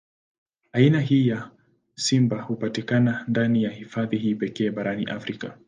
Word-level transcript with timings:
Aina 0.73 0.99
hii 1.01 1.27
ya 1.27 1.51
simba 1.95 2.41
hupatikana 2.41 3.25
ndani 3.27 3.63
ya 3.63 3.71
hifadhi 3.71 4.17
hii 4.17 4.35
pekee 4.35 4.69
barani 4.71 5.05
Afrika. 5.05 5.57